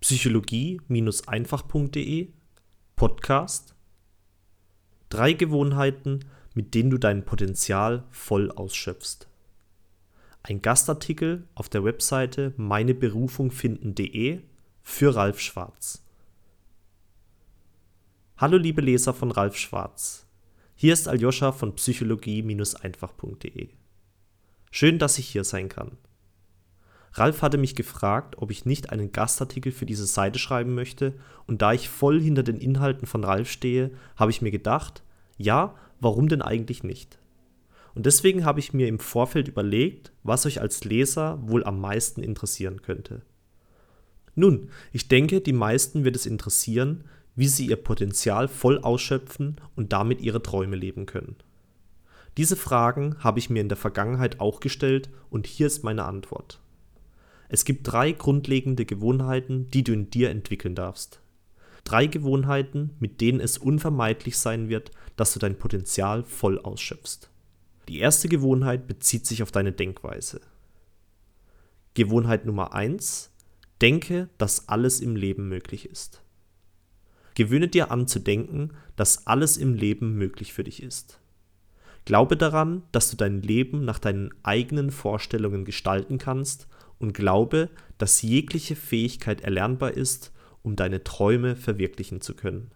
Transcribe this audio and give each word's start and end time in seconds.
psychologie-einfach.de 0.00 2.28
Podcast 2.94 3.74
Drei 5.08 5.32
Gewohnheiten, 5.32 6.20
mit 6.54 6.74
denen 6.74 6.90
du 6.90 6.98
dein 6.98 7.24
Potenzial 7.24 8.04
voll 8.10 8.50
ausschöpfst. 8.50 9.28
Ein 10.42 10.60
Gastartikel 10.62 11.46
auf 11.54 11.68
der 11.68 11.84
Webseite 11.84 12.54
meineberufungfinden.de 12.56 14.40
für 14.82 15.16
Ralf 15.16 15.40
Schwarz. 15.40 16.04
Hallo 18.36 18.56
liebe 18.56 18.80
Leser 18.80 19.14
von 19.14 19.32
Ralf 19.32 19.56
Schwarz. 19.56 20.26
Hier 20.76 20.92
ist 20.92 21.08
Aljoscha 21.08 21.50
von 21.50 21.74
psychologie-einfach.de. 21.74 23.70
Schön, 24.70 25.00
dass 25.00 25.18
ich 25.18 25.28
hier 25.28 25.42
sein 25.42 25.68
kann. 25.68 25.98
Ralf 27.18 27.42
hatte 27.42 27.58
mich 27.58 27.74
gefragt, 27.74 28.36
ob 28.38 28.50
ich 28.50 28.64
nicht 28.64 28.90
einen 28.90 29.12
Gastartikel 29.12 29.72
für 29.72 29.86
diese 29.86 30.06
Seite 30.06 30.38
schreiben 30.38 30.74
möchte, 30.74 31.14
und 31.46 31.62
da 31.62 31.72
ich 31.72 31.88
voll 31.88 32.20
hinter 32.20 32.42
den 32.42 32.58
Inhalten 32.58 33.06
von 33.06 33.24
Ralf 33.24 33.50
stehe, 33.50 33.90
habe 34.16 34.30
ich 34.30 34.42
mir 34.42 34.50
gedacht, 34.50 35.02
ja, 35.36 35.74
warum 36.00 36.28
denn 36.28 36.42
eigentlich 36.42 36.82
nicht? 36.82 37.18
Und 37.94 38.06
deswegen 38.06 38.44
habe 38.44 38.60
ich 38.60 38.72
mir 38.72 38.86
im 38.86 38.98
Vorfeld 38.98 39.48
überlegt, 39.48 40.12
was 40.22 40.46
euch 40.46 40.60
als 40.60 40.84
Leser 40.84 41.38
wohl 41.42 41.64
am 41.64 41.80
meisten 41.80 42.22
interessieren 42.22 42.82
könnte. 42.82 43.22
Nun, 44.34 44.70
ich 44.92 45.08
denke, 45.08 45.40
die 45.40 45.52
meisten 45.52 46.04
wird 46.04 46.14
es 46.14 46.26
interessieren, 46.26 47.04
wie 47.34 47.48
sie 47.48 47.66
ihr 47.66 47.76
Potenzial 47.76 48.46
voll 48.46 48.78
ausschöpfen 48.78 49.56
und 49.74 49.92
damit 49.92 50.20
ihre 50.20 50.42
Träume 50.42 50.76
leben 50.76 51.06
können. 51.06 51.36
Diese 52.36 52.54
Fragen 52.54 53.16
habe 53.18 53.40
ich 53.40 53.50
mir 53.50 53.60
in 53.60 53.68
der 53.68 53.76
Vergangenheit 53.76 54.38
auch 54.38 54.60
gestellt 54.60 55.08
und 55.28 55.48
hier 55.48 55.66
ist 55.66 55.82
meine 55.82 56.04
Antwort. 56.04 56.60
Es 57.48 57.64
gibt 57.64 57.90
drei 57.90 58.12
grundlegende 58.12 58.84
Gewohnheiten, 58.84 59.70
die 59.70 59.82
du 59.82 59.92
in 59.92 60.10
dir 60.10 60.30
entwickeln 60.30 60.74
darfst. 60.74 61.20
Drei 61.84 62.06
Gewohnheiten, 62.06 62.90
mit 63.00 63.20
denen 63.20 63.40
es 63.40 63.56
unvermeidlich 63.56 64.36
sein 64.36 64.68
wird, 64.68 64.90
dass 65.16 65.32
du 65.32 65.38
dein 65.38 65.58
Potenzial 65.58 66.24
voll 66.24 66.58
ausschöpfst. 66.58 67.30
Die 67.88 67.98
erste 67.98 68.28
Gewohnheit 68.28 68.86
bezieht 68.86 69.26
sich 69.26 69.42
auf 69.42 69.50
deine 69.50 69.72
Denkweise. 69.72 70.42
Gewohnheit 71.94 72.44
Nummer 72.44 72.74
1. 72.74 73.30
Denke, 73.80 74.28
dass 74.36 74.68
alles 74.68 75.00
im 75.00 75.16
Leben 75.16 75.48
möglich 75.48 75.88
ist. 75.88 76.22
Gewöhne 77.34 77.68
dir 77.68 77.90
an 77.90 78.06
zu 78.06 78.18
denken, 78.18 78.72
dass 78.96 79.26
alles 79.26 79.56
im 79.56 79.74
Leben 79.74 80.14
möglich 80.16 80.52
für 80.52 80.64
dich 80.64 80.82
ist. 80.82 81.20
Glaube 82.08 82.38
daran, 82.38 82.84
dass 82.90 83.10
du 83.10 83.18
dein 83.18 83.42
Leben 83.42 83.84
nach 83.84 83.98
deinen 83.98 84.30
eigenen 84.42 84.90
Vorstellungen 84.90 85.66
gestalten 85.66 86.16
kannst 86.16 86.66
und 86.98 87.12
glaube, 87.12 87.68
dass 87.98 88.22
jegliche 88.22 88.76
Fähigkeit 88.76 89.42
erlernbar 89.42 89.90
ist, 89.90 90.32
um 90.62 90.74
deine 90.74 91.04
Träume 91.04 91.54
verwirklichen 91.54 92.22
zu 92.22 92.32
können. 92.32 92.70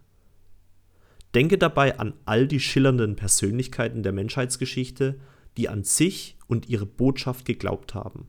Denke 1.33 1.57
dabei 1.57 1.97
an 1.97 2.13
all 2.25 2.47
die 2.47 2.59
schillernden 2.59 3.15
Persönlichkeiten 3.15 4.03
der 4.03 4.11
Menschheitsgeschichte, 4.11 5.19
die 5.57 5.67
an 5.67 5.83
sich 5.83 6.37
und 6.45 6.69
ihre 6.69 6.85
Botschaft 6.85 7.45
geglaubt 7.45 7.95
haben. 7.95 8.27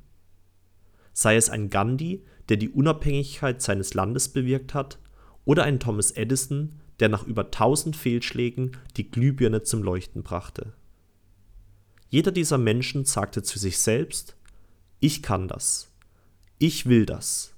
Sei 1.12 1.36
es 1.36 1.50
ein 1.50 1.68
Gandhi, 1.68 2.24
der 2.48 2.56
die 2.56 2.70
Unabhängigkeit 2.70 3.60
seines 3.60 3.92
Landes 3.92 4.30
bewirkt 4.30 4.72
hat, 4.72 4.98
oder 5.44 5.64
ein 5.64 5.80
Thomas 5.80 6.12
Edison, 6.12 6.76
der 6.98 7.10
nach 7.10 7.26
über 7.26 7.50
tausend 7.50 7.94
Fehlschlägen 7.94 8.78
die 8.96 9.10
Glühbirne 9.10 9.64
zum 9.64 9.82
Leuchten 9.82 10.22
brachte. 10.22 10.72
Jeder 12.14 12.30
dieser 12.30 12.58
Menschen 12.58 13.04
sagte 13.04 13.42
zu 13.42 13.58
sich 13.58 13.78
selbst, 13.78 14.36
ich 15.00 15.20
kann 15.20 15.48
das. 15.48 15.90
Ich 16.58 16.86
will 16.86 17.06
das. 17.06 17.56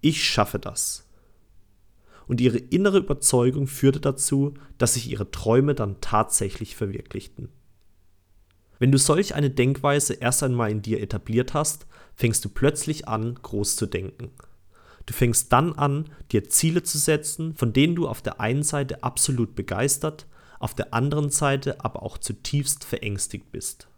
Ich 0.00 0.22
schaffe 0.22 0.60
das. 0.60 1.04
Und 2.28 2.40
ihre 2.40 2.58
innere 2.58 2.98
Überzeugung 2.98 3.66
führte 3.66 3.98
dazu, 3.98 4.54
dass 4.78 4.94
sich 4.94 5.10
ihre 5.10 5.32
Träume 5.32 5.74
dann 5.74 6.00
tatsächlich 6.00 6.76
verwirklichten. 6.76 7.48
Wenn 8.78 8.92
du 8.92 8.98
solch 8.98 9.34
eine 9.34 9.50
Denkweise 9.50 10.14
erst 10.14 10.44
einmal 10.44 10.70
in 10.70 10.80
dir 10.80 11.00
etabliert 11.00 11.52
hast, 11.52 11.88
fängst 12.14 12.44
du 12.44 12.50
plötzlich 12.50 13.08
an, 13.08 13.34
groß 13.34 13.74
zu 13.74 13.86
denken. 13.86 14.30
Du 15.06 15.12
fängst 15.12 15.52
dann 15.52 15.72
an, 15.72 16.08
dir 16.30 16.48
Ziele 16.48 16.84
zu 16.84 16.98
setzen, 16.98 17.52
von 17.56 17.72
denen 17.72 17.96
du 17.96 18.06
auf 18.06 18.22
der 18.22 18.38
einen 18.38 18.62
Seite 18.62 19.02
absolut 19.02 19.56
begeistert, 19.56 20.28
auf 20.58 20.74
der 20.74 20.94
anderen 20.94 21.30
Seite 21.30 21.84
aber 21.84 22.02
auch 22.02 22.18
zutiefst 22.18 22.84
verängstigt 22.84 23.52
bist. 23.52 23.88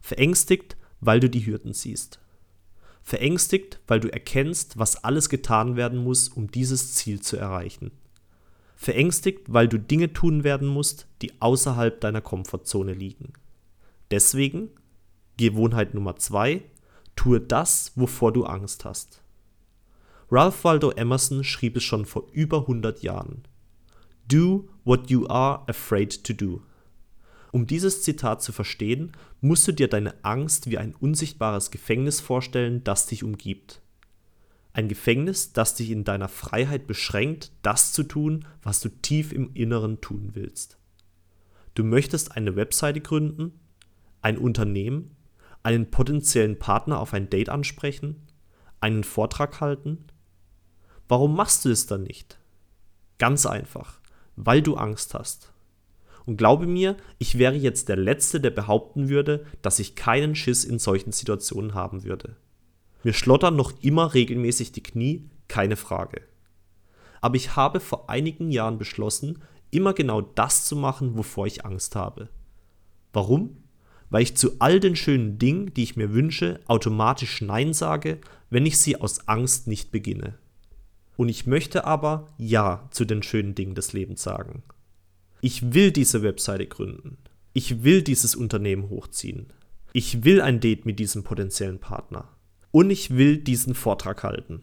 Verängstigt, 0.00 0.76
weil 1.00 1.20
du 1.20 1.28
die 1.28 1.44
Hürden 1.46 1.72
siehst. 1.72 2.20
Verängstigt, 3.02 3.80
weil 3.86 4.00
du 4.00 4.12
erkennst, 4.12 4.78
was 4.78 5.04
alles 5.04 5.28
getan 5.28 5.76
werden 5.76 6.02
muss, 6.02 6.28
um 6.28 6.50
dieses 6.50 6.94
Ziel 6.94 7.20
zu 7.20 7.36
erreichen. 7.36 7.92
Verängstigt, 8.74 9.42
weil 9.46 9.68
du 9.68 9.78
Dinge 9.78 10.12
tun 10.12 10.44
werden 10.44 10.68
musst, 10.68 11.06
die 11.22 11.40
außerhalb 11.40 12.00
deiner 12.00 12.20
Komfortzone 12.20 12.92
liegen. 12.92 13.32
Deswegen, 14.10 14.70
Gewohnheit 15.36 15.94
Nummer 15.94 16.16
zwei, 16.16 16.62
tue 17.14 17.40
das, 17.40 17.92
wovor 17.94 18.32
du 18.32 18.44
Angst 18.44 18.84
hast. 18.84 19.22
Ralph 20.30 20.64
Waldo 20.64 20.90
Emerson 20.90 21.44
schrieb 21.44 21.76
es 21.76 21.84
schon 21.84 22.04
vor 22.04 22.24
über 22.32 22.60
100 22.60 23.02
Jahren. 23.02 23.44
Do 24.28 24.68
what 24.84 25.10
you 25.10 25.28
are 25.28 25.62
afraid 25.68 26.24
to 26.24 26.32
do. 26.32 26.62
Um 27.52 27.66
dieses 27.66 28.02
Zitat 28.02 28.42
zu 28.42 28.52
verstehen, 28.52 29.12
musst 29.40 29.66
du 29.68 29.72
dir 29.72 29.88
deine 29.88 30.24
Angst 30.24 30.68
wie 30.68 30.78
ein 30.78 30.94
unsichtbares 30.94 31.70
Gefängnis 31.70 32.20
vorstellen, 32.20 32.82
das 32.84 33.06
dich 33.06 33.22
umgibt. 33.22 33.80
Ein 34.72 34.88
Gefängnis, 34.88 35.52
das 35.52 35.74
dich 35.74 35.90
in 35.90 36.04
deiner 36.04 36.28
Freiheit 36.28 36.86
beschränkt, 36.86 37.52
das 37.62 37.92
zu 37.92 38.02
tun, 38.02 38.44
was 38.62 38.80
du 38.80 38.88
tief 38.88 39.32
im 39.32 39.54
Inneren 39.54 40.00
tun 40.00 40.30
willst. 40.34 40.76
Du 41.74 41.84
möchtest 41.84 42.36
eine 42.36 42.56
Webseite 42.56 43.00
gründen, 43.00 43.52
ein 44.22 44.38
Unternehmen, 44.38 45.16
einen 45.62 45.90
potenziellen 45.90 46.58
Partner 46.58 47.00
auf 47.00 47.14
ein 47.14 47.30
Date 47.30 47.48
ansprechen, 47.48 48.26
einen 48.80 49.04
Vortrag 49.04 49.60
halten? 49.60 50.04
Warum 51.08 51.34
machst 51.34 51.64
du 51.64 51.70
es 51.70 51.86
dann 51.86 52.02
nicht? 52.02 52.38
Ganz 53.18 53.46
einfach, 53.46 54.00
weil 54.36 54.62
du 54.62 54.76
Angst 54.76 55.14
hast. 55.14 55.52
Und 56.24 56.36
glaube 56.36 56.66
mir, 56.66 56.96
ich 57.18 57.38
wäre 57.38 57.54
jetzt 57.54 57.88
der 57.88 57.96
Letzte, 57.96 58.40
der 58.40 58.50
behaupten 58.50 59.08
würde, 59.08 59.44
dass 59.62 59.78
ich 59.78 59.94
keinen 59.94 60.34
Schiss 60.34 60.64
in 60.64 60.78
solchen 60.78 61.12
Situationen 61.12 61.74
haben 61.74 62.04
würde. 62.04 62.36
Mir 63.04 63.12
schlottern 63.12 63.54
noch 63.54 63.72
immer 63.82 64.14
regelmäßig 64.14 64.72
die 64.72 64.82
Knie, 64.82 65.30
keine 65.48 65.76
Frage. 65.76 66.22
Aber 67.20 67.36
ich 67.36 67.54
habe 67.54 67.80
vor 67.80 68.10
einigen 68.10 68.50
Jahren 68.50 68.78
beschlossen, 68.78 69.42
immer 69.70 69.94
genau 69.94 70.20
das 70.20 70.64
zu 70.64 70.76
machen, 70.76 71.16
wovor 71.16 71.46
ich 71.46 71.64
Angst 71.64 71.94
habe. 71.94 72.28
Warum? 73.12 73.56
Weil 74.10 74.22
ich 74.22 74.36
zu 74.36 74.58
all 74.58 74.80
den 74.80 74.96
schönen 74.96 75.38
Dingen, 75.38 75.72
die 75.74 75.82
ich 75.82 75.96
mir 75.96 76.12
wünsche, 76.12 76.60
automatisch 76.66 77.40
Nein 77.42 77.72
sage, 77.72 78.20
wenn 78.50 78.66
ich 78.66 78.78
sie 78.78 79.00
aus 79.00 79.28
Angst 79.28 79.66
nicht 79.68 79.90
beginne. 79.90 80.38
Und 81.16 81.28
ich 81.28 81.46
möchte 81.46 81.84
aber 81.84 82.26
Ja 82.38 82.88
zu 82.90 83.04
den 83.04 83.22
schönen 83.22 83.54
Dingen 83.54 83.74
des 83.74 83.92
Lebens 83.92 84.22
sagen. 84.22 84.62
Ich 85.40 85.74
will 85.74 85.92
diese 85.92 86.22
Webseite 86.22 86.66
gründen. 86.66 87.18
Ich 87.52 87.82
will 87.84 88.02
dieses 88.02 88.34
Unternehmen 88.34 88.90
hochziehen. 88.90 89.52
Ich 89.92 90.24
will 90.24 90.42
ein 90.42 90.60
Date 90.60 90.84
mit 90.84 90.98
diesem 90.98 91.24
potenziellen 91.24 91.78
Partner. 91.78 92.28
Und 92.70 92.90
ich 92.90 93.16
will 93.16 93.38
diesen 93.38 93.74
Vortrag 93.74 94.22
halten. 94.22 94.62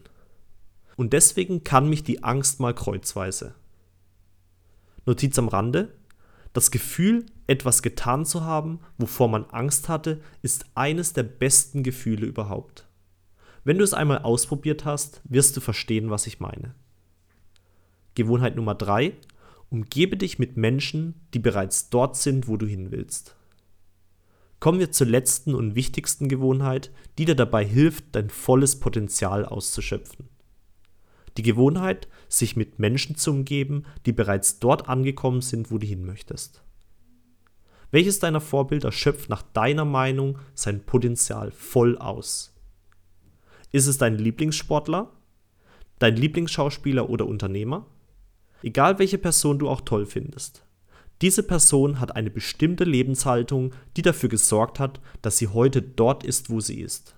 Und 0.96 1.12
deswegen 1.12 1.64
kann 1.64 1.88
mich 1.88 2.04
die 2.04 2.22
Angst 2.22 2.60
mal 2.60 2.74
kreuzweise. 2.74 3.54
Notiz 5.06 5.38
am 5.38 5.48
Rande. 5.48 5.92
Das 6.52 6.70
Gefühl, 6.70 7.26
etwas 7.48 7.82
getan 7.82 8.24
zu 8.24 8.42
haben, 8.44 8.78
wovor 8.96 9.28
man 9.28 9.44
Angst 9.46 9.88
hatte, 9.88 10.20
ist 10.42 10.66
eines 10.76 11.12
der 11.12 11.24
besten 11.24 11.82
Gefühle 11.82 12.26
überhaupt. 12.26 12.86
Wenn 13.64 13.78
du 13.78 13.84
es 13.84 13.94
einmal 13.94 14.18
ausprobiert 14.18 14.84
hast, 14.84 15.22
wirst 15.24 15.56
du 15.56 15.60
verstehen, 15.60 16.10
was 16.10 16.26
ich 16.26 16.38
meine. 16.38 16.74
Gewohnheit 18.14 18.56
Nummer 18.56 18.74
3. 18.74 19.14
Umgebe 19.70 20.18
dich 20.18 20.38
mit 20.38 20.56
Menschen, 20.58 21.14
die 21.32 21.38
bereits 21.38 21.88
dort 21.88 22.16
sind, 22.16 22.46
wo 22.46 22.58
du 22.58 22.66
hin 22.66 22.92
willst. 22.92 23.36
Kommen 24.60 24.78
wir 24.78 24.92
zur 24.92 25.06
letzten 25.06 25.54
und 25.54 25.74
wichtigsten 25.74 26.28
Gewohnheit, 26.28 26.90
die 27.18 27.24
dir 27.24 27.34
dabei 27.34 27.64
hilft, 27.64 28.04
dein 28.12 28.30
volles 28.30 28.78
Potenzial 28.78 29.44
auszuschöpfen. 29.44 30.28
Die 31.36 31.42
Gewohnheit, 31.42 32.06
sich 32.28 32.56
mit 32.56 32.78
Menschen 32.78 33.16
zu 33.16 33.30
umgeben, 33.30 33.84
die 34.06 34.12
bereits 34.12 34.60
dort 34.60 34.88
angekommen 34.88 35.40
sind, 35.40 35.70
wo 35.70 35.78
du 35.78 35.86
hin 35.86 36.04
möchtest. 36.04 36.62
Welches 37.90 38.20
deiner 38.20 38.40
Vorbilder 38.40 38.92
schöpft 38.92 39.28
nach 39.28 39.42
deiner 39.42 39.84
Meinung 39.84 40.38
sein 40.54 40.84
Potenzial 40.84 41.50
voll 41.50 41.98
aus? 41.98 42.53
Ist 43.74 43.88
es 43.88 43.98
dein 43.98 44.18
Lieblingssportler, 44.18 45.10
dein 45.98 46.14
Lieblingsschauspieler 46.14 47.10
oder 47.10 47.26
Unternehmer? 47.26 47.84
Egal 48.62 49.00
welche 49.00 49.18
Person 49.18 49.58
du 49.58 49.68
auch 49.68 49.80
toll 49.80 50.06
findest. 50.06 50.64
Diese 51.22 51.42
Person 51.42 51.98
hat 51.98 52.14
eine 52.14 52.30
bestimmte 52.30 52.84
Lebenshaltung, 52.84 53.74
die 53.96 54.02
dafür 54.02 54.28
gesorgt 54.28 54.78
hat, 54.78 55.00
dass 55.22 55.38
sie 55.38 55.48
heute 55.48 55.82
dort 55.82 56.22
ist, 56.22 56.50
wo 56.50 56.60
sie 56.60 56.80
ist. 56.80 57.16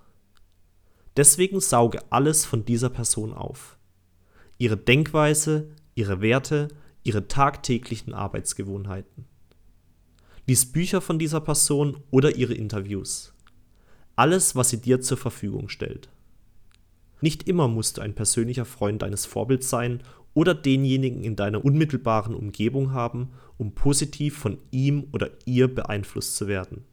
Deswegen 1.18 1.60
sauge 1.60 2.00
alles 2.08 2.46
von 2.46 2.64
dieser 2.64 2.88
Person 2.88 3.34
auf. 3.34 3.76
ihre 4.56 4.78
Denkweise, 4.78 5.68
ihre 5.94 6.22
Werte, 6.22 6.68
ihre 7.02 7.28
tagtäglichen 7.28 8.14
Arbeitsgewohnheiten. 8.14 9.26
Lies 10.46 10.72
Bücher 10.72 11.02
von 11.02 11.18
dieser 11.18 11.42
Person 11.42 11.98
oder 12.10 12.34
ihre 12.34 12.54
Interviews. 12.54 13.34
Alles, 14.14 14.56
was 14.56 14.70
sie 14.70 14.80
dir 14.80 15.02
zur 15.02 15.18
Verfügung 15.18 15.68
stellt. 15.68 16.08
Nicht 17.20 17.48
immer 17.48 17.68
musst 17.68 17.96
du 17.96 18.02
ein 18.02 18.14
persönlicher 18.14 18.64
Freund 18.64 19.02
deines 19.02 19.26
Vorbilds 19.26 19.70
sein 19.70 20.02
oder 20.34 20.54
denjenigen 20.54 21.24
in 21.24 21.34
deiner 21.34 21.64
unmittelbaren 21.64 22.34
Umgebung 22.34 22.92
haben, 22.92 23.30
um 23.56 23.74
positiv 23.74 24.36
von 24.36 24.58
ihm 24.70 25.08
oder 25.12 25.30
ihr 25.46 25.74
beeinflusst 25.74 26.36
zu 26.36 26.46
werden. 26.46 26.84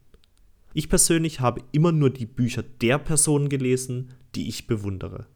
Ich 0.74 0.90
persönlich 0.90 1.40
habe 1.40 1.62
immer 1.72 1.92
nur 1.92 2.10
die 2.10 2.26
Bücher 2.26 2.64
der 2.64 2.98
Personen 2.98 3.50
gelesen, 3.50 4.14
die 4.34 4.48
ich 4.48 4.66
bewundere. 4.66 5.28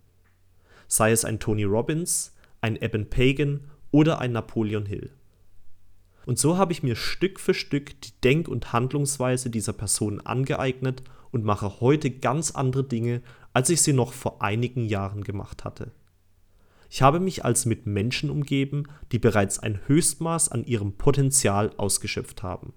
Sei 0.88 1.12
es 1.12 1.26
ein 1.26 1.40
Tony 1.40 1.66
Robbins, 1.66 2.34
ein 2.62 2.76
Eben 2.78 3.10
Pagan 3.10 3.66
oder 3.92 4.20
ein 4.20 4.32
Napoleon 4.32 4.86
Hill. 4.86 5.12
Und 6.26 6.40
so 6.40 6.58
habe 6.58 6.72
ich 6.72 6.84
mir 6.84 6.96
Stück 6.96 7.40
für 7.40 7.54
Stück 7.54 8.02
die 8.02 8.12
Denk- 8.24 8.48
und 8.48 8.74
Handlungsweise 8.74 9.50
dieser 9.50 9.74
Personen 9.74 10.20
angeeignet 10.26 11.04
und 11.32 11.44
mache 11.44 11.80
heute 11.82 12.12
ganz 12.12 12.52
andere 12.52 12.84
Dinge, 12.84 13.22
als 13.54 13.70
ich 13.70 13.82
sie 13.82 13.94
noch 13.94 14.14
vor 14.14 14.42
einigen 14.42 14.86
Jahren 14.86 15.24
gemacht 15.24 15.64
hatte. 15.64 15.92
Ich 16.90 17.02
habe 17.02 17.20
mich 17.20 17.44
als 17.44 17.66
mit 17.66 17.86
Menschen 17.86 18.30
umgeben, 18.30 18.84
die 19.12 19.20
bereits 19.20 19.60
ein 19.60 19.82
Höchstmaß 19.88 20.50
an 20.50 20.64
ihrem 20.64 20.94
Potenzial 20.94 21.72
ausgeschöpft 21.78 22.44
haben. 22.44 22.74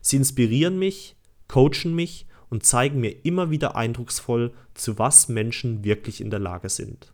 Sie 0.00 0.16
inspirieren 0.16 0.78
mich, 0.78 1.16
coachen 1.48 1.94
mich 1.94 2.26
und 2.48 2.64
zeigen 2.64 3.00
mir 3.00 3.24
immer 3.24 3.50
wieder 3.50 3.76
eindrucksvoll, 3.76 4.52
zu 4.74 4.98
was 4.98 5.28
Menschen 5.28 5.84
wirklich 5.84 6.20
in 6.20 6.30
der 6.30 6.38
Lage 6.38 6.68
sind. 6.68 7.12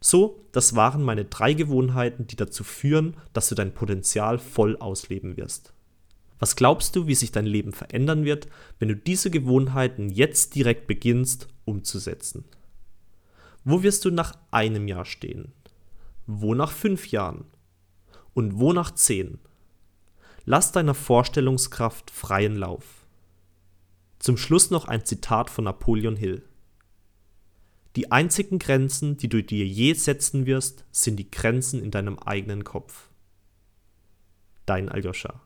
So, 0.00 0.46
das 0.52 0.76
waren 0.76 1.02
meine 1.02 1.24
drei 1.24 1.54
Gewohnheiten, 1.54 2.26
die 2.26 2.36
dazu 2.36 2.62
führen, 2.62 3.16
dass 3.32 3.48
du 3.48 3.54
dein 3.54 3.72
Potenzial 3.72 4.38
voll 4.38 4.76
ausleben 4.76 5.36
wirst. 5.36 5.72
Was 6.38 6.56
glaubst 6.56 6.94
du, 6.96 7.06
wie 7.06 7.14
sich 7.14 7.32
dein 7.32 7.46
Leben 7.46 7.72
verändern 7.72 8.24
wird, 8.24 8.48
wenn 8.78 8.88
du 8.88 8.96
diese 8.96 9.30
Gewohnheiten 9.30 10.10
jetzt 10.10 10.54
direkt 10.54 10.86
beginnst 10.86 11.48
umzusetzen? 11.64 12.44
Wo 13.64 13.82
wirst 13.82 14.04
du 14.04 14.10
nach 14.10 14.38
einem 14.50 14.86
Jahr 14.86 15.04
stehen? 15.04 15.52
Wo 16.26 16.54
nach 16.54 16.72
fünf 16.72 17.08
Jahren? 17.08 17.44
Und 18.34 18.58
wo 18.58 18.72
nach 18.72 18.92
zehn? 18.92 19.38
Lass 20.44 20.72
deiner 20.72 20.94
Vorstellungskraft 20.94 22.10
freien 22.10 22.54
Lauf. 22.54 23.06
Zum 24.18 24.36
Schluss 24.36 24.70
noch 24.70 24.84
ein 24.86 25.04
Zitat 25.04 25.50
von 25.50 25.64
Napoleon 25.64 26.16
Hill. 26.16 26.42
Die 27.96 28.12
einzigen 28.12 28.58
Grenzen, 28.58 29.16
die 29.16 29.28
du 29.28 29.42
dir 29.42 29.66
je 29.66 29.94
setzen 29.94 30.44
wirst, 30.44 30.84
sind 30.92 31.16
die 31.16 31.30
Grenzen 31.30 31.82
in 31.82 31.90
deinem 31.90 32.18
eigenen 32.18 32.62
Kopf. 32.62 33.08
Dein 34.66 34.90
Aljoscha. 34.90 35.45